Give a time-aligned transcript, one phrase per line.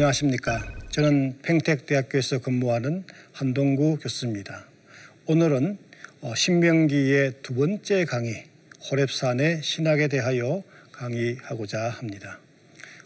[0.00, 0.66] 안녕하십니까.
[0.88, 4.64] 저는 팽택대학교에서 근무하는 한동구 교수입니다.
[5.26, 5.76] 오늘은
[6.22, 8.46] 어, 신명기의 두 번째 강의
[8.80, 10.62] 호랩산의 신학에 대하여
[10.92, 12.38] 강의하고자 합니다.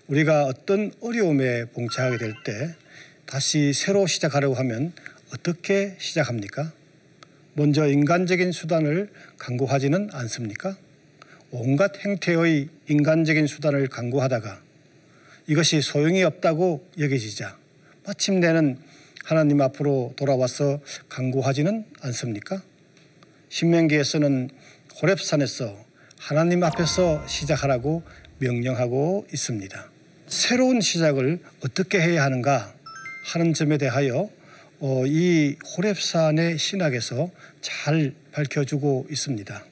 [0.07, 2.77] 우리가 어떤 어려움에 봉착하게 될 때
[3.27, 4.93] 다시 새로 시작하려고 하면
[5.35, 6.73] 어떻게 시작합니까?
[7.55, 10.77] 먼저 인간적인 수단을 강구하지는 않습니까?
[11.51, 14.63] 온갖 행태의 인간적인 수단을 강구하다가
[15.47, 17.59] 이것이 소용이 없다고 여겨지자
[18.07, 18.79] 마침 내는
[19.25, 22.63] 하나님 앞으로 돌아와서 강구하지는 않습니까?
[23.49, 24.51] 신명기에서는
[24.97, 25.77] 호랩산에서
[26.19, 28.03] 하나님 앞에서 시작하라고
[28.39, 29.91] 명령하고 있습니다.
[30.27, 32.75] 새로운 시작을 어떻게 해야 하는가
[33.27, 34.31] 하는 점에 대하여
[34.81, 39.65] 어, 이 호랩산의 신학에서 잘 밝혀주고 있습니다.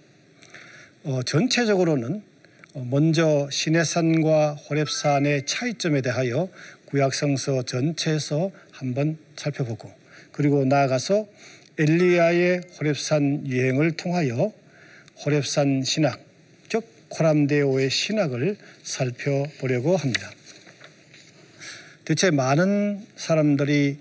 [1.04, 2.31] 어, 전체적으로는 어,
[2.74, 6.48] 먼저 시내산과 호랩산의 차이점에 대하여
[6.86, 9.92] 구약성서 전체에서 한번 살펴보고
[10.32, 11.26] 그리고 나아가서
[11.78, 14.52] 엘리야의 호랩산 유행을 통하여
[15.18, 16.18] 호랩산 신학
[16.68, 20.30] 즉 코람데오의 신학을 살펴보려고 합니다.
[22.06, 23.98] 대체 많은 사람들이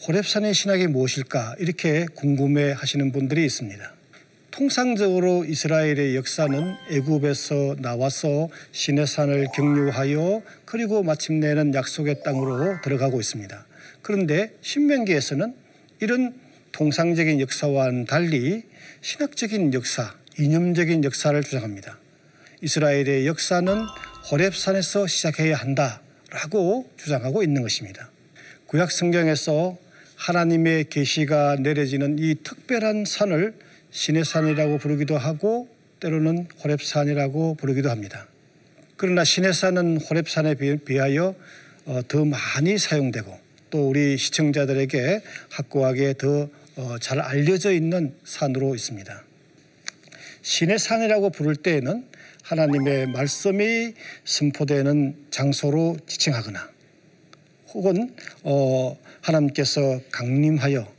[0.00, 4.01] 호랩산의 신학이 무엇일까 이렇게 궁금해 하시는 분들이 있습니다.
[4.52, 13.66] 통상적으로 이스라엘의 역사는 애굽에서 나와서 시내산을 경유하여 그리고 마침내는 약속의 땅으로 들어가고 있습니다.
[14.02, 15.54] 그런데 신명기에서는
[16.00, 16.34] 이런
[16.72, 18.64] 통상적인 역사와는 달리
[19.00, 21.98] 신학적인 역사, 이념적인 역사를 주장합니다.
[22.60, 23.86] 이스라엘의 역사는
[24.30, 28.10] 호랩산에서 시작해야 한다라고 주장하고 있는 것입니다.
[28.66, 29.78] 구약 성경에서
[30.16, 33.54] 하나님의 계시가 내려지는 이 특별한 산을
[33.92, 35.68] 신의 산이라고 부르기도 하고
[36.00, 38.26] 때로는 호랩산이라고 부르기도 합니다.
[38.96, 41.34] 그러나 신의 산은 호랩산에 비하여
[41.84, 43.38] 어, 더 많이 사용되고
[43.70, 49.24] 또 우리 시청자들에게 확고하게 더잘 어, 알려져 있는 산으로 있습니다.
[50.40, 52.06] 신의 산이라고 부를 때에는
[52.44, 53.92] 하나님의 말씀이
[54.24, 56.70] 선포되는 장소로 지칭하거나
[57.74, 60.90] 혹은 어, 하나님께서 강림하여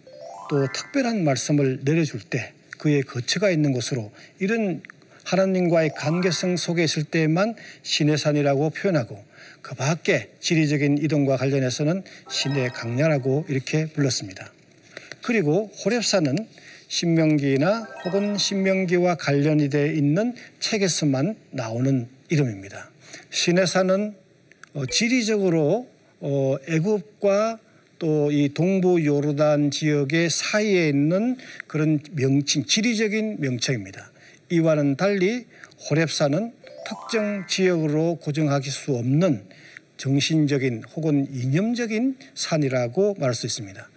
[0.49, 2.52] 또 특별한 말씀을 내려줄 때
[2.83, 4.81] 그의 거처가 있는 곳으로 이런
[5.23, 9.23] 하나님과의 관계성 속에 있을 때만 신의 산이라고 표현하고
[9.61, 14.51] 그 밖에 지리적인 이동과 관련해서는 신의 강야라고 이렇게 불렀습니다.
[15.21, 16.45] 그리고 호랩산은
[16.89, 22.91] 신명기나 혹은 신명기와 관련이 되어 있는 책에서만 나오는 이름입니다.
[23.29, 24.13] 신의 산은
[24.73, 25.87] 어, 지리적으로
[26.19, 27.59] 어, 애굽과
[28.03, 31.37] 또 이 동부 요르단 지역의 사이에 있는
[31.67, 34.11] 그런 명칭, 지리적인 명칭입니다.
[34.49, 35.45] 이와는 달리
[35.87, 36.51] 호랩산은
[36.85, 39.45] 특정 지역으로 고정하기 수 없는
[39.95, 43.89] 정신적인 혹은 이념적인 산이라고 말할 수 있습니다.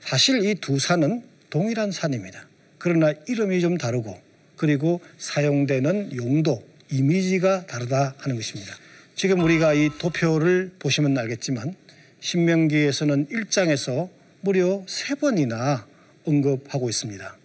[0.00, 2.48] 사실 이 두 산은 동일한 산입니다.
[2.78, 4.18] 그러나 이름이 좀 다르고
[4.56, 8.74] 그리고 사용되는 용도, 이미지가 다르다 하는 것입니다.
[9.14, 11.76] 지금 우리가 이 도표를 보시면 알겠지만
[12.22, 14.08] 신명기에서는 1장에서
[14.42, 15.86] 무려 세 번이나
[16.24, 17.36] 언급하고 있습니다.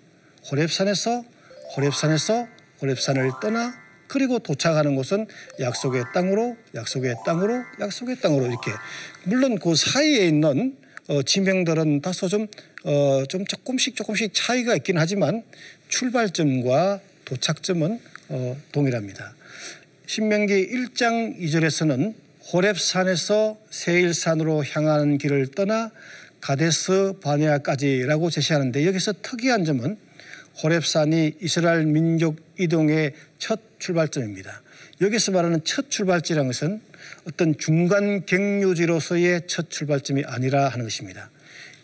[0.45, 1.25] 호랩산에서
[1.73, 2.47] 호랩산에서
[2.79, 3.73] 호랩산을 떠나
[4.07, 5.25] 그리고 도착하는 곳은
[5.59, 8.71] 약속의 땅으로 약속의 땅으로 약속의 땅으로 이렇게
[9.23, 10.77] 물론 그 사이에 있는
[11.07, 12.47] 어, 지명들은 다소 좀,
[12.83, 15.43] 어, 좀 조금씩 조금씩 차이가 있긴 하지만
[15.89, 17.99] 출발점과 도착점은
[18.29, 19.33] 어, 동일합니다.
[20.05, 25.91] 신명기 1장 2절에서는 호랩산에서 세일산으로 향하는 길을 떠나
[26.39, 29.97] 가데스 바네아까지라고 제시하는데 여기서 특이한 점은
[30.61, 34.61] 호랩산이 이스라엘 민족 이동의 첫 출발점입니다.
[35.01, 36.81] 여기서 말하는 첫 출발지라는 것은
[37.27, 41.29] 어떤 중간 경유지로서의 첫 출발점이 아니라 하는 것입니다.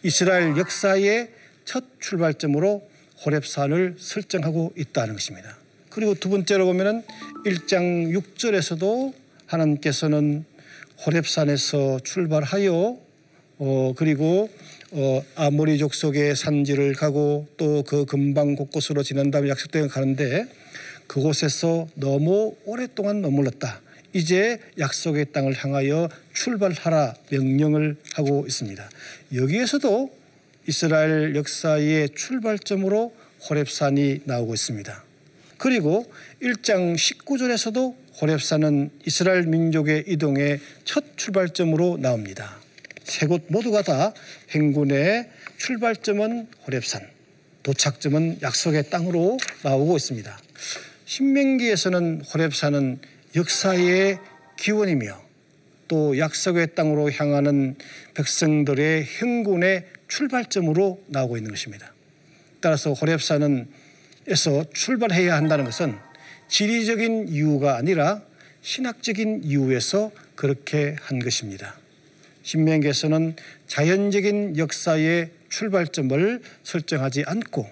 [0.02, 1.30] 이스라엘 역사의
[1.66, 2.90] 첫 출발점으로
[3.24, 5.58] 호랩산을 설정하고 있다는 것입니다.
[5.90, 7.04] 그리고 두 번째로 보면은
[7.46, 9.14] 1장 6절에서도
[9.46, 10.46] 하나님께서는
[11.00, 12.98] 호랩산에서 출발하여
[13.60, 14.50] 어, 그리고
[14.92, 20.46] 어, 아모리 족속의 산지를 가고 또 그 근방 곳곳으로 지난 다음에 약속대에 가는데
[21.08, 23.82] 그곳에서 너무 오랫동안 머물렀다.
[24.14, 28.90] 이제 약속의 땅을 향하여 출발하라 명령을 하고 있습니다.
[29.34, 30.10] 여기에서도
[30.68, 35.04] 이스라엘 역사의 출발점으로 호랩산이 나오고 있습니다.
[35.58, 36.06] 그리고
[36.42, 42.60] 1장 19절에서도 호랩산은 이스라엘 민족의 이동의 첫 출발점으로 나옵니다.
[43.04, 44.14] 세 곳 모두가 다
[44.52, 47.06] 행군의 출발점은 호랩산,
[47.64, 50.40] 도착점은 약속의 땅으로 나오고 있습니다.
[51.06, 53.00] 신명기에서는 호랩산은
[53.36, 54.20] 역사의
[54.58, 55.22] 기원이며
[55.88, 57.76] 또 약속의 땅으로 향하는
[58.14, 61.94] 백성들의 행군의 출발점으로 나오고 있는 것입니다.
[62.62, 63.68] 따라서 호렙산은
[64.28, 65.98] 에서 출발해야 한다는 것은
[66.54, 68.22] 지리적인 이유가 아니라
[68.62, 71.76] 신학적인 이유에서 그렇게 한 것입니다.
[72.44, 73.36] 신명기에서는
[73.66, 77.68] 자연적인 역사의 출발점을 설정하지 않고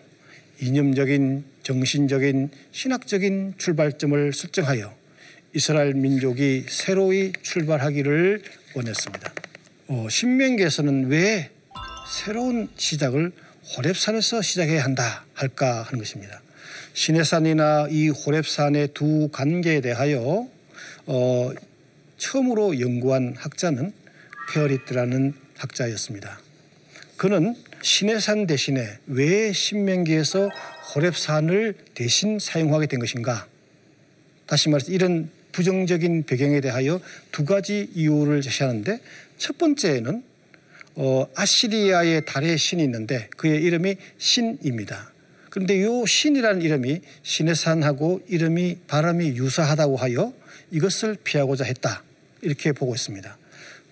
[0.61, 4.91] 이념적인 정신적인 신학적인 출발점을 설정하여
[5.53, 8.41] 이스라엘 민족이 새로이 출발하기를
[8.73, 9.33] 원했습니다.
[9.89, 11.51] 어, 신명기에서는 왜
[12.09, 13.31] 새로운 시작을
[13.77, 16.41] 호렙산에서 시작해야 한다 할까 하는 것입니다.
[16.93, 20.47] 시내산이나 이 호렙산의 두 관계에 대하여
[21.05, 21.51] 어,
[22.17, 23.93] 처음으로 연구한 학자는
[24.53, 26.39] 페어리트라는 학자였습니다.
[27.17, 30.49] 그는 시내산 대신에 왜 신명기에서
[30.93, 33.47] 호렙산을 대신 사용하게 된 것인가?
[34.45, 37.01] 다시 말해서 이런 부정적인 배경에 대하여
[37.31, 38.99] 두 가지 이유를 제시하는데
[39.37, 40.23] 첫 번째는
[40.95, 45.11] 어, 아시리아의 달의 신이 있는데 그의 이름이 신입니다.
[45.51, 50.33] 그런데 이 신이라는 이름이 신의 산하고 이름이 바람이 유사하다고 하여
[50.71, 52.03] 이것을 피하고자 했다.
[52.41, 53.37] 이렇게 보고 있습니다.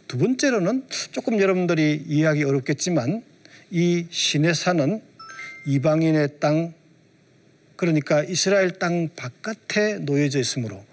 [0.07, 3.23] 두 번째로는 조금 여러분들이 이해하기 어렵겠지만
[3.71, 5.01] 이 신의 산은
[5.67, 6.73] 이방인의 땅
[7.75, 10.85] 그러니까 이스라엘 땅 바깥에 놓여져 있으므로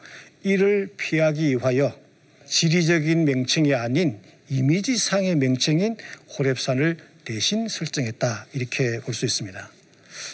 [0.42, 1.96] 이를 피하기 위하여
[2.44, 4.18] 지리적인 명칭이 아닌
[4.50, 5.96] 이미지상의 명칭인
[6.28, 9.75] 호랩산을 대신 설정했다 이렇게 볼 수 있습니다.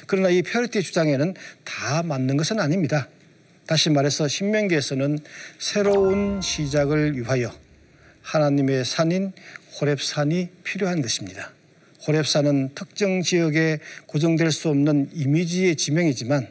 [0.06, 1.34] 그러나 이 페르티의 주장에는
[1.64, 3.08] 다 맞는 것은 아닙니다.
[3.66, 5.18] 다시 말해서 신명기에서는
[5.58, 7.52] 새로운 시작을 위하여
[8.22, 9.32] 하나님의 산인
[9.78, 11.52] 호랩산이 필요한 것입니다.
[12.06, 16.48] 호랩산은 특정 지역에 고정될 수 없는 이미지의 지명이지만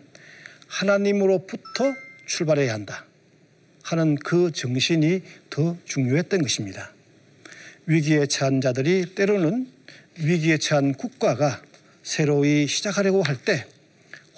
[0.67, 1.93] 하나님으로부터
[2.25, 3.05] 출발해야 한다
[3.83, 6.93] 하는 그 정신이 더 중요했던 것입니다.
[7.85, 9.67] 위기에 처한 자들이 때로는
[10.19, 11.61] 위기에 처한 국가가
[12.03, 13.65] 새로이 시작하려고 할 때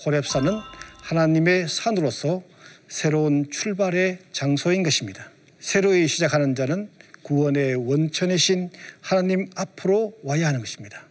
[0.04, 0.62] 호랩산은
[1.02, 2.44] 하나님의 산으로서
[2.88, 5.30] 새로운 출발의 장소인 것입니다.
[5.60, 6.90] 새로이 시작하는 자는
[7.24, 8.70] 구원의 원천이신
[9.02, 11.06] 하나님 앞으로 와야 하는 것입니다.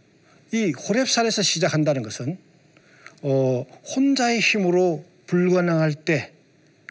[0.53, 2.37] 이 호랩산에서 시작한다는 것은
[3.23, 3.65] 어,
[3.97, 6.33] 혼자의 힘으로 불가능할 때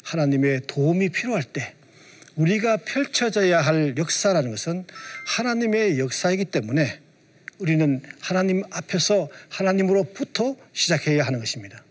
[0.04, 1.76] 하나님의 도움이 필요할 때
[2.36, 4.86] 우리가 펼쳐져야 할 역사라는 것은
[5.28, 7.00] 하나님의 역사이기 때문에
[7.62, 11.84] 우리는 하나님 앞에서 하나님으로부터 시작해야 하는 것입니다.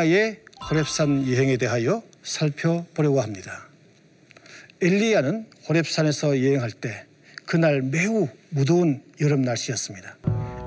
[0.00, 0.38] 엘리야의
[0.70, 3.68] 호렙산 여행에 대하여 살펴보려고 합니다.
[4.80, 7.04] 엘리야는 호렙산에서 여행할 때
[7.44, 10.16] 그날 매우 무더운 여름 날씨였습니다.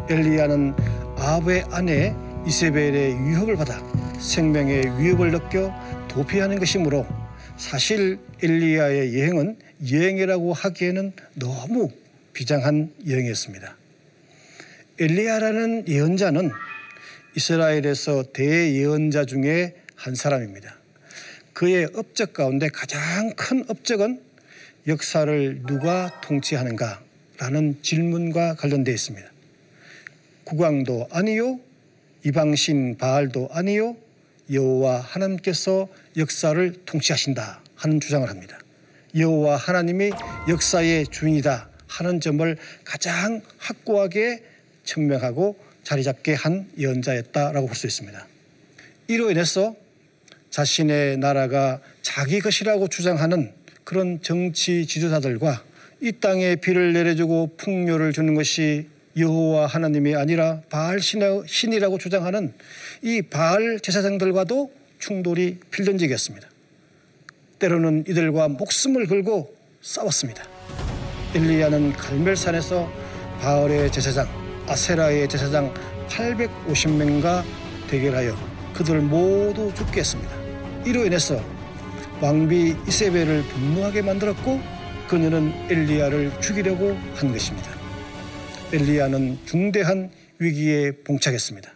[0.09, 0.75] 엘리야는
[1.17, 2.13] 아합의 아내
[2.45, 3.79] 이세벨의 위협을 받아
[4.19, 5.73] 생명의 위협을 느껴
[6.09, 7.07] 도피하는 것이므로
[7.57, 9.57] 사실 엘리야의 여행은
[9.91, 11.89] 여행이라고 하기에는 너무
[12.33, 13.75] 비장한 여행이었습니다.
[14.99, 16.51] 엘리야라는 예언자는
[17.35, 20.77] 이스라엘에서 대예언자 중에 한 사람입니다.
[21.53, 24.21] 그의 업적 가운데 가장 큰 업적은
[24.87, 29.27] 역사를 누가 통치하는가라는 질문과 관련되어 있습니다.
[30.43, 31.59] 국왕도 아니요,
[32.25, 33.95] 이방신 바알도 아니요,
[34.51, 35.87] 여호와 하나님께서
[36.17, 38.59] 역사를 통치하신다 하는 주장을 합니다.
[39.15, 40.11] 여호와 하나님이
[40.49, 44.43] 역사의 주인이다 하는 점을 가장 확고하게
[44.83, 48.27] 증명하고 자리 잡게 한 예언자였다라고 볼 수 있습니다.
[49.07, 49.75] 이로 인해서
[50.49, 53.51] 자신의 나라가 자기 것이라고 주장하는
[53.83, 55.63] 그런 정치 지도자들과
[56.01, 58.87] 이 땅에 비를 내려주고 풍요를 주는 것이
[59.17, 62.53] 여호와 하나님이 아니라 바알 신이라고 주장하는
[63.01, 66.47] 이 바알 제사장들과도 충돌이 필연적이었습니다.
[67.59, 70.43] 때로는 이들과 목숨을 걸고 싸웠습니다.
[71.35, 72.91] 엘리야는 갈멜산에서
[73.39, 75.73] 바알의 제사장 아세라의 제사장
[76.07, 77.43] 850명과
[77.89, 78.35] 대결하여
[78.73, 80.31] 그들 모두 죽게 했습니다.
[80.85, 81.43] 이로 인해서
[82.21, 84.61] 왕비 이세벨을 분노하게 만들었고
[85.07, 87.69] 그녀는 엘리야를 죽이려고 한 것입니다.
[88.71, 91.71] 엘리야는 중대한 위기에 봉착했습니다.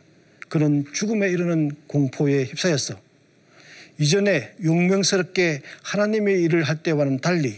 [0.49, 2.95] 그는 죽음에 이르는 공포에 휩싸였어.
[3.99, 7.55] 이전에 용맹스럽게 하나님의 일을 할 때와는 달리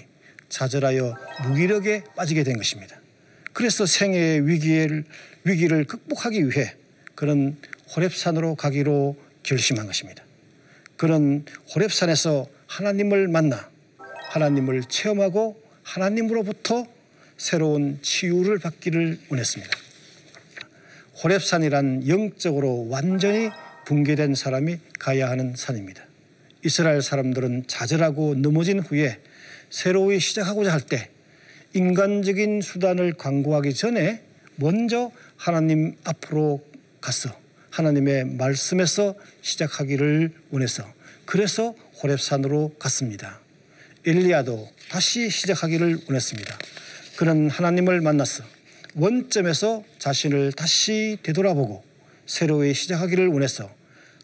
[0.49, 2.98] 좌절하여 무기력에 빠지게 된 것입니다.
[3.59, 5.03] 그래서 생애의 위기를,
[5.43, 6.75] 위기를 극복하기 위해
[7.13, 7.57] 그는
[7.89, 10.23] 호랩산으로 가기로 결심한 것입니다.
[10.95, 13.69] 그는 호랩산에서 하나님을 만나
[14.29, 16.87] 하나님을 체험하고 하나님으로부터
[17.35, 19.77] 새로운 치유를 받기를 원했습니다.
[21.17, 23.49] 호랩산이란 영적으로 완전히
[23.87, 26.05] 붕괴된 사람이 가야 하는 산입니다.
[26.63, 29.19] 이스라엘 사람들은 좌절하고 넘어진 후에
[29.69, 31.09] 새로이 시작하고자 할 때
[31.73, 34.23] 인간적인 수단을 강구하기 전에
[34.55, 36.63] 먼저 하나님 앞으로
[36.99, 37.29] 갔어.
[37.69, 40.83] 하나님의 말씀에서 시작하기를 원해서
[41.25, 43.39] 그래서 호랩산으로 갔습니다.
[44.05, 46.57] 엘리야도 다시 시작하기를 원했습니다.
[47.17, 48.43] 그는 하나님을 만났어.
[48.95, 51.83] 원점에서 자신을 다시 되돌아보고
[52.25, 53.69] 새로이 시작하기를 원해서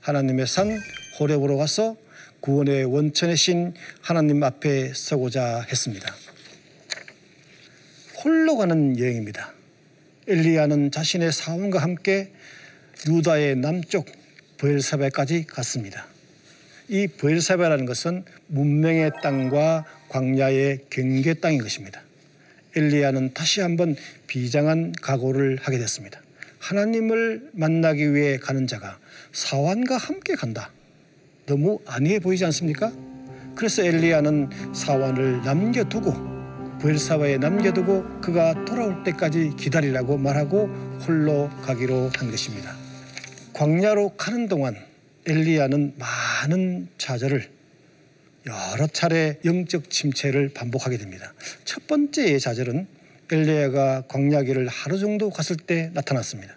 [0.02, 0.80] 하나님의 산
[1.18, 1.96] 호랩으로 가서
[2.40, 6.25] 구원의 원천의 신 하나님 앞에 서고자 했습니다.
[8.26, 9.54] 홀로 가는 여행입니다.
[10.28, 12.32] 엘리야는 자신의 사원과 함께
[13.08, 14.08] 유다의 남쪽
[14.58, 16.08] 부엘사베까지 갔습니다.
[16.88, 22.02] 이 부엘사베라는 것은 문명의 땅과 광야의 경계 땅인 것입니다.
[22.76, 26.20] 엘리야는 다시 한번 비장한 각오를 하게 됐습니다.
[26.58, 28.98] 하나님을 만나기 위해 가는 자가
[29.34, 30.72] 사환과 함께 간다.
[31.46, 32.92] 너무 안이해 보이지 않습니까?
[33.54, 36.35] 그래서 엘리야는 사환을 남겨두고
[36.86, 40.68] 부엘사바에 남겨두고 그가 돌아올 때까지 기다리라고 말하고
[41.08, 42.76] 홀로 가기로 한 것입니다.
[43.54, 44.76] 광야로 가는 동안
[45.26, 47.50] 엘리야는 많은 좌절을
[48.46, 51.34] 여러 차례 영적 침체를 반복하게 됩니다.
[51.64, 52.86] 첫 번째의 좌절은
[53.32, 56.56] 엘리야가 광야길을 하루 정도 갔을 때 나타났습니다.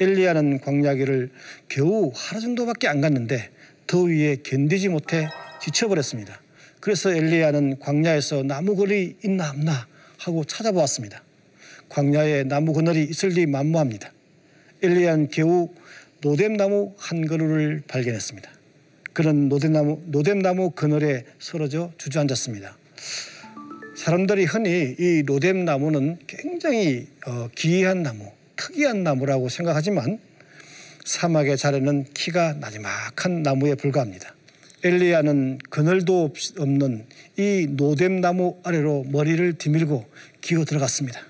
[0.00, 1.30] 엘리야는 광야길을
[1.68, 3.50] 겨우 하루 정도밖에 안 갔는데
[3.86, 5.28] 더위에 견디지 못해
[5.60, 6.41] 지쳐버렸습니다.
[6.82, 9.86] 그래서 엘리야는 광야에서 나무 그늘이 있나 없나
[10.18, 11.22] 하고 찾아보았습니다.
[11.88, 14.12] 광야에 나무 그늘이 있을 리 만무합니다.
[14.82, 15.72] 엘리야는 겨우
[16.22, 18.50] 노뎀나무 한 그루를 발견했습니다.
[19.12, 22.76] 그런 노뎀나무, 노뎀나무 그늘에 쓰러져 주저앉았습니다.
[23.96, 30.18] 사람들이 흔히 이 노뎀나무는 굉장히 어, 기이한 나무, 특이한 나무라고 생각하지만
[31.04, 34.34] 사막의 자리는 키가 나지막한 나무에 불과합니다.
[34.84, 37.06] 엘리야는 그늘도 없는
[37.38, 40.06] 이 노뎀나무 아래로 머리를 디밀고
[40.40, 41.20] 기어 들어갔습니다.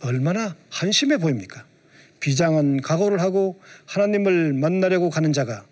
[0.00, 1.64] 얼마나 한심해 보입니까?
[2.18, 5.64] 비장한 각오를 하고 하나님을 만나려고 가는 자가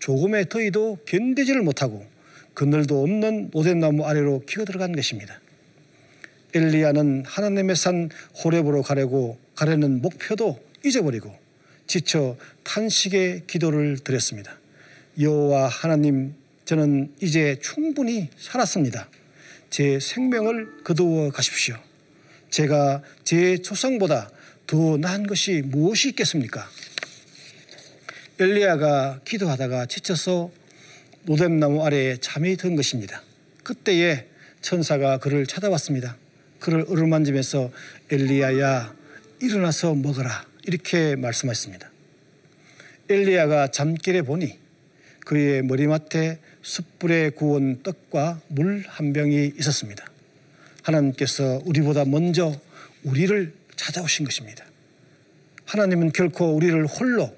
[0.00, 2.04] 조금의 더위도 견디지를 못하고
[2.54, 5.40] 그늘도 없는 노뎀나무 아래로 기어 들어간 것입니다.
[6.54, 8.10] 엘리야는 하나님의 산
[8.42, 11.34] 호렙으로 가려고 가려는 목표도 잊어버리고
[11.86, 14.58] 지쳐 탄식의 기도를 드렸습니다.
[15.18, 16.34] 여호와 하나님
[16.66, 19.08] 저는 이제 충분히 살았습니다.
[19.70, 21.76] 제 생명을 거두어 가십시오.
[22.50, 24.28] 제가 제 조상보다
[24.66, 26.68] 더 나은 것이 무엇이 있겠습니까?
[28.40, 30.50] 엘리야가 기도하다가 지쳐서
[31.22, 33.22] 노뎀나무 아래에 잠이 든 것입니다.
[33.62, 34.26] 그때에
[34.60, 36.16] 천사가 그를 찾아왔습니다.
[36.58, 37.70] 그를 어루만지면서
[38.10, 38.92] 엘리야야
[39.40, 41.92] 일어나서 먹어라 이렇게 말씀하셨습니다.
[43.08, 44.65] 엘리야가 잠길에 보니
[45.26, 50.06] 그의 머리맡에 숯불에 구운 떡과 물 한 병이 있었습니다.
[50.84, 52.54] 하나님께서 우리보다 먼저
[53.02, 54.64] 우리를 찾아오신 것입니다.
[55.64, 57.36] 하나님은 결코 우리를 홀로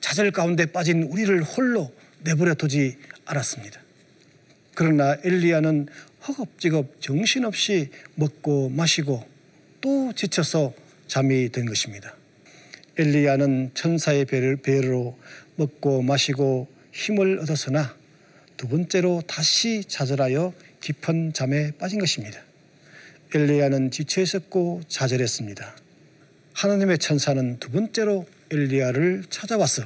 [0.00, 3.80] 좌절 가운데 빠진 우리를 홀로 내버려 두지 않았습니다.
[4.74, 5.86] 그러나 엘리야는
[6.26, 9.24] 허겁지겁 정신없이 먹고 마시고
[9.80, 10.74] 또 지쳐서
[11.06, 12.16] 잠이 든 것입니다.
[12.98, 15.16] 엘리야는 천사의 배로
[15.54, 17.96] 먹고 마시고 힘을 얻었으나
[18.56, 22.40] 두 번째로 다시 좌절하여 깊은 잠에 빠진 것입니다.
[23.34, 25.76] 엘리야는 지쳐 있었고 좌절했습니다.
[26.52, 29.84] 하나님의 천사는 두 번째로 엘리야를 찾아와서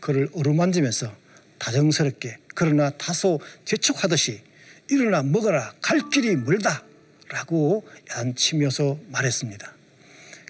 [0.00, 1.14] 그를 어루만지면서
[1.58, 4.42] 다정스럽게 그러나 다소 재촉하듯이
[4.90, 6.84] 일어나 먹어라 갈 길이 멀다
[7.28, 9.74] 라고 얀치면서 말했습니다.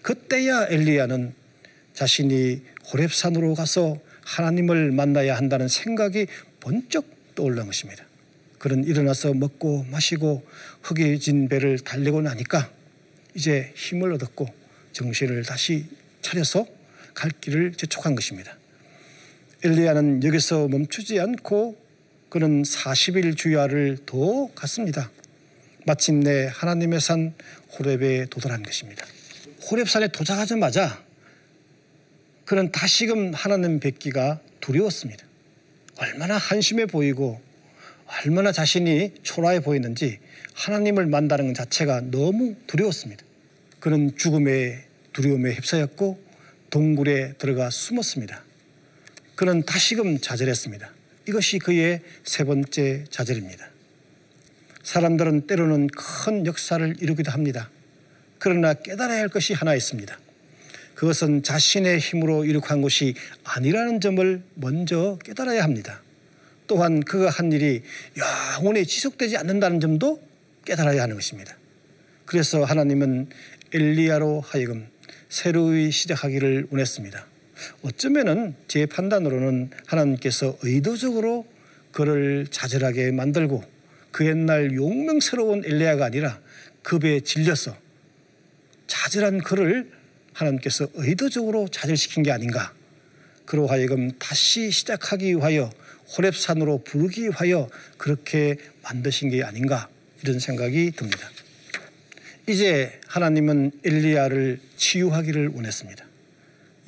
[0.01, 1.33] 그때야 엘리야는
[1.93, 3.99] 자신이 호랩산으로 가서
[4.29, 6.27] 하나님을 만나야 한다는 생각이
[6.59, 8.03] 번쩍 떠올른 것입니다.
[8.59, 10.45] 그는 일어나서 먹고 마시고
[10.83, 12.69] 흙이 배를 달리고 나니까
[13.33, 14.47] 이제 힘을 얻었고
[14.91, 15.85] 정신을 다시
[16.21, 16.67] 차려서
[17.13, 18.55] 갈 길을 재촉한 것입니다.
[19.63, 21.77] 엘리야는 여기서 멈추지 않고
[22.29, 25.09] 그는 40일 주야를 더 갔습니다.
[25.85, 27.33] 마침내 하나님의 산
[27.71, 29.05] 호렙에 도달한 것입니다.
[29.71, 31.08] 호렙산에 도착하자마자
[32.49, 35.23] 그는 다시금 하나님 뵙기가 두려웠습니다.
[35.97, 37.39] 얼마나 한심해 보이고
[38.07, 40.17] 얼마나 자신이 초라해 보이는지
[40.55, 43.23] 하나님을 만나는 것 자체가 너무 두려웠습니다.
[43.79, 46.19] 그는 죽음의 두려움에 휩싸였고
[46.71, 48.43] 동굴에 들어가 숨었습니다.
[49.35, 50.91] 그는 다시금 좌절했습니다.
[51.27, 53.69] 이것이 그의 세 번째 좌절입니다.
[54.81, 57.69] 사람들은 때로는 큰 역사를 이루기도 합니다.
[58.39, 60.17] 그러나 깨달아야 할 것이 하나 있습니다.
[60.99, 63.13] 그것은 자신의 힘으로 이룩한 것이
[63.45, 66.01] 아니라는 점을 먼저 깨달아야 합니다.
[66.67, 67.83] 또한 그가 한 일이
[68.57, 70.21] 영원히 지속되지 않는다는 점도
[70.65, 71.55] 깨달아야 하는 것입니다.
[72.25, 73.29] 그래서 하나님은
[73.73, 74.89] 엘리야로 하여금
[75.29, 77.25] 새로이 시작하기를 원했습니다.
[77.83, 81.47] 어쩌면은 제 판단으로는 하나님께서 의도적으로
[81.93, 83.63] 그를 좌절하게 만들고
[84.11, 86.41] 그 옛날 용맹스러운 엘리야가 아니라
[86.83, 87.77] 급에 질려서
[88.87, 89.97] 좌절한 그를
[90.33, 92.73] 하나님께서 의도적으로 좌절시킨 게 아닌가.
[93.45, 95.71] 그로 하여금 다시 시작하기 위하여
[96.09, 99.89] 호랩산으로 부르기 위하여 그렇게 만드신 게 아닌가
[100.23, 101.29] 이런 생각이 듭니다.
[102.47, 106.05] 이제 하나님은 엘리야를 치유하기를 원했습니다.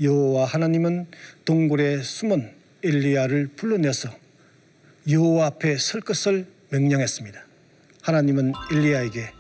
[0.02, 1.08] 여호와 하나님은
[1.46, 2.52] 동굴에 숨은
[2.84, 4.10] 엘리야를 불러내서
[5.10, 7.44] 여호와 앞에 설 것을 명령했습니다.
[8.02, 9.32] 하나님은 엘리야에게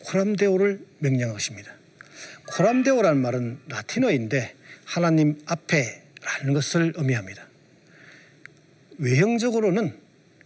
[0.00, 1.79] 코람데오를 명령하십니다.
[2.50, 4.54] 코람데오라는 말은 라틴어인데
[4.84, 7.46] 하나님 앞에라는 것을 의미합니다.
[8.98, 9.94] 외형적으로는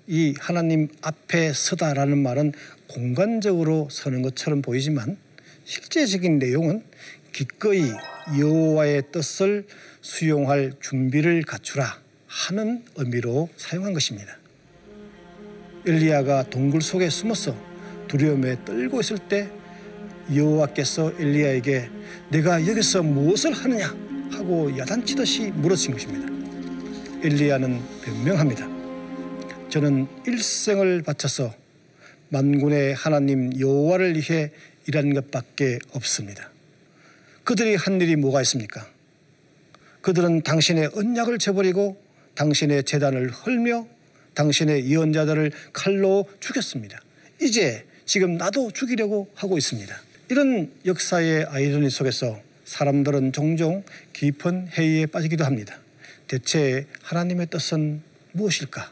[0.06, 2.52] 이 하나님 앞에 서다라는 말은
[2.88, 5.16] 공간적으로 서는 것처럼 보이지만
[5.64, 6.84] 실제적인 내용은
[7.32, 7.82] 기꺼이
[8.38, 9.66] 여호와의 뜻을
[10.02, 14.36] 수용할 준비를 갖추라 하는 의미로 사용한 것입니다.
[15.86, 17.56] 엘리야가 동굴 속에 숨어서
[18.08, 19.50] 두려움에 떨고 있을 때
[20.32, 21.90] 여호와께서 엘리야에게
[22.30, 23.94] 내가 여기서 무엇을 하느냐
[24.30, 26.32] 하고 야단치듯이 물으신 것입니다.
[27.22, 28.68] 엘리야는 변명합니다.
[29.70, 31.54] 저는 일생을 바쳐서
[32.28, 34.50] 만군의 하나님 여호와를 위해
[34.86, 36.50] 일한 것밖에 없습니다.
[37.44, 38.86] 그들이 한 일이 뭐가 있습니까?
[40.00, 42.00] 그들은 당신의 언약을 저버리고
[42.34, 43.86] 당신의 재단을 헐며
[44.34, 47.00] 당신의 예언자들을 칼로 죽였습니다.
[47.40, 49.94] 이제 지금 나도 죽이려고 하고 있습니다.
[50.34, 55.78] 이런 역사의 아이러니 속에서 사람들은 종종 깊은 회의에 빠지기도 합니다.
[56.26, 58.90] 대체 하나님의 뜻은 무엇일까?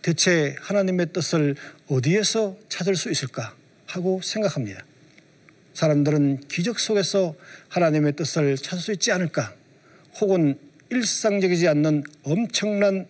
[0.00, 1.56] 대체 하나님의 뜻을
[1.88, 3.54] 어디에서 찾을 수 있을까?
[3.84, 4.82] 하고 생각합니다.
[5.74, 7.34] 사람들은 기적 속에서
[7.68, 9.52] 하나님의 뜻을 찾을 수 있지 않을까?
[10.22, 13.06] 혹은 일상적이지 않는 엄청난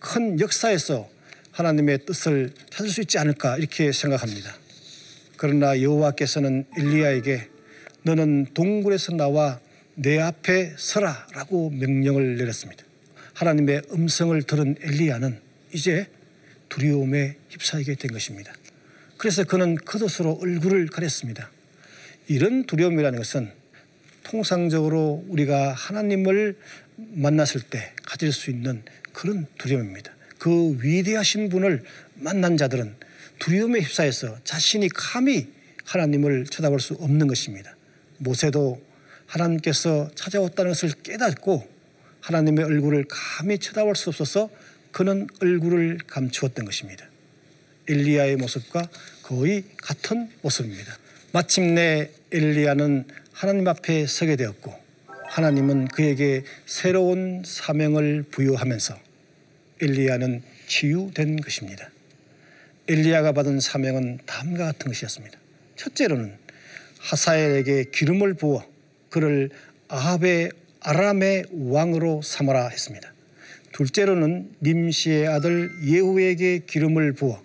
[0.00, 1.08] 큰 역사에서
[1.50, 4.67] 하나님의 뜻을 찾을 수 있지 않을까 이렇게 생각합니다.
[5.38, 7.48] 그러나 여호와께서는 엘리야에게
[8.02, 9.60] 너는 동굴에서 나와
[9.94, 12.84] 내 앞에 서라라고 명령을 내렸습니다.
[13.34, 15.40] 하나님의 음성을 들은 엘리야는
[15.72, 16.08] 이제
[16.68, 18.52] 두려움에 휩싸이게 된 것입니다.
[19.16, 21.50] 그래서 그는 겉옷으로 얼굴을 가렸습니다.
[22.26, 23.52] 이런 두려움이라는 것은
[24.24, 26.56] 통상적으로 우리가 하나님을
[26.96, 30.12] 만났을 때 가질 수 있는 그런 두려움입니다.
[30.38, 31.84] 그 위대하신 분을
[32.16, 32.96] 만난 자들은
[33.38, 35.48] 두려움에 휩싸여서 자신이 감히
[35.84, 37.74] 하나님을 쳐다볼 수 없는 것입니다.
[38.18, 38.82] 모세도
[39.26, 41.68] 하나님께서 찾아왔다는 것을 깨닫고
[42.20, 44.50] 하나님의 얼굴을 감히 쳐다볼 수 없어서
[44.90, 47.06] 그는 얼굴을 감추었던 것입니다.
[47.88, 48.88] 엘리야의 모습과
[49.22, 50.98] 거의 같은 모습입니다.
[51.32, 54.74] 마침내 엘리야는 하나님 앞에 서게 되었고
[55.28, 58.98] 하나님은 그에게 새로운 사명을 부여하면서
[59.80, 61.90] 엘리야는 치유된 것입니다.
[62.88, 65.38] 엘리야가 받은 사명은 다음과 같은 것이었습니다.
[65.76, 66.36] 첫째로는
[66.98, 68.64] 하사엘에게 기름을 부어
[69.10, 69.50] 그를
[69.88, 73.12] 아합의 아람의 왕으로 삼아라 했습니다.
[73.72, 77.42] 둘째로는 님시의 아들 예후에게 기름을 부어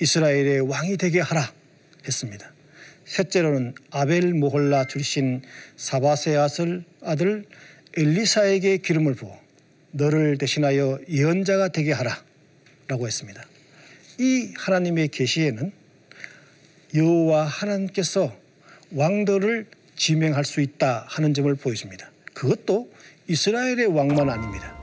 [0.00, 1.52] 이스라엘의 왕이 되게 하라
[2.04, 2.52] 했습니다.
[3.04, 5.42] 셋째로는 아벨 모홀라 출신
[5.76, 6.36] 사바세
[7.02, 7.44] 아들
[7.96, 9.38] 엘리사에게 기름을 부어
[9.92, 12.22] 너를 대신하여 예언자가 되게 하라
[12.88, 13.44] 라고 했습니다.
[14.18, 15.72] 이 하나님의 계시에는
[16.94, 18.34] 여호와 하나님께서
[18.92, 22.10] 왕들을 지명할 수 있다 하는 점을 보여줍니다.
[22.32, 22.90] 그것도
[23.28, 24.76] 이스라엘의 왕만 아닙니다.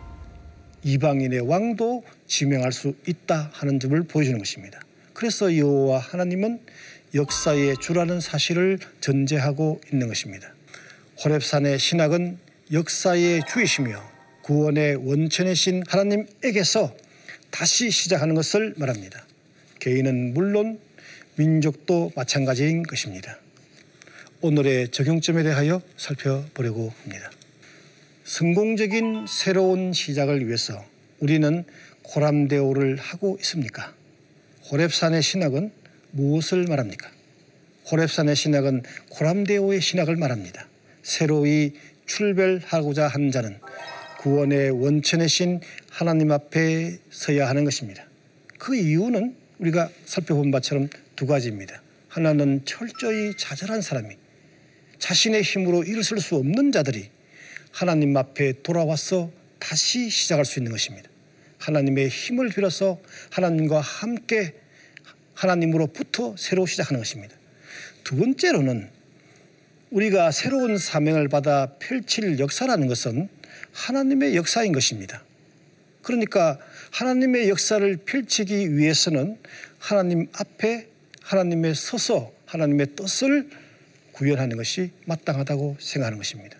[0.83, 4.79] 이방인의 왕도 지명할 수 있다 하는 점을 보여주는 것입니다.
[5.13, 6.59] 그래서 여호와 하나님은
[7.15, 10.53] 역사의 주라는 사실을 전제하고 있는 것입니다.
[11.23, 12.37] 호렙산의 신학은
[12.71, 16.95] 역사의 주이시며 구원의 원천이신 하나님에게서
[17.53, 19.23] 다시 시작하는 것을 말합니다.
[19.79, 20.79] 개인은 물론
[21.35, 23.37] 민족도 마찬가지인 것입니다.
[24.41, 27.29] 오늘의 적용점에 대하여 살펴보려고 합니다.
[28.23, 30.83] 성공적인 새로운 시작을 위해서
[31.19, 31.63] 우리는
[32.01, 33.93] 고람대오를 하고 있습니까?
[34.71, 35.71] 호랩산의 신학은
[36.09, 37.11] 무엇을 말합니까?
[37.85, 40.67] 호랩산의 신학은 고람대오의 신학을 말합니다.
[41.03, 41.73] 새로이
[42.07, 43.59] 출별하고자 한 자는
[44.23, 45.59] 구원의 원천의 신
[45.89, 48.05] 하나님 앞에 서야 하는 것입니다.
[48.57, 51.81] 그 이유는 우리가 살펴본 바처럼 두 가지입니다.
[52.07, 54.15] 하나는 철저히 자잘한 사람이
[54.97, 57.09] 자신의 힘으로 일을 수 없는 자들이
[57.73, 61.09] 하나님 앞에 돌아와서 다시 시작할 수 있는 것입니다.
[61.57, 64.53] 하나님의 힘을 빌어서 하나님과 함께
[65.33, 67.35] 하나님으로부터 새로 시작하는 것입니다.
[68.05, 68.89] 두 번째로는
[69.91, 73.27] 우리가 새로운 사명을 받아 펼칠 역사라는 것은
[73.71, 75.23] 하나님의 역사인 것입니다.
[76.01, 76.59] 그러니까
[76.91, 79.37] 하나님의 역사를 펼치기 위해서는
[79.79, 80.87] 하나님 앞에
[81.21, 83.49] 하나님의 서서 하나님의 뜻을
[84.11, 86.57] 구현하는 것이 마땅하다고 생각하는 것입니다.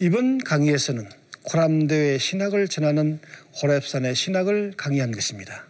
[0.00, 1.08] 이번 강의에서는
[1.44, 3.20] 코람대의 신학을 전하는
[3.54, 5.64] 호랩산의 신학을 강의한 것입니다.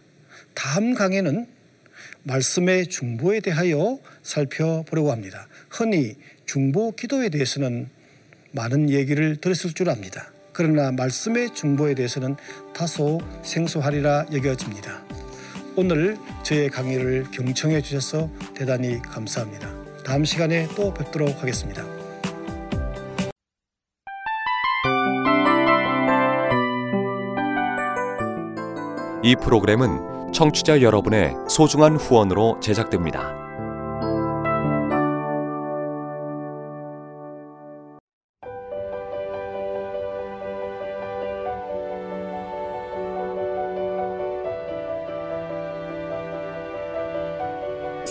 [0.53, 1.47] 다음 강의는
[2.23, 5.47] 말씀의 중보에 대하여 살펴보려고 합니다.
[5.69, 7.87] 흔히 중보 기도에 대해서는
[8.51, 10.31] 많은 얘기를 들었을 줄 압니다.
[10.51, 12.35] 그러나 말씀의 중보에 대해서는
[12.73, 15.01] 다소 생소하리라 여겨집니다.
[15.75, 19.69] 오늘 저의 강의를 경청해 주셔서 대단히 감사합니다.
[20.03, 21.85] 다음 시간에 또 뵙도록 하겠습니다.
[29.23, 33.48] 이 프로그램은 청취자 여러분의 소중한 후원으로 제작됩니다.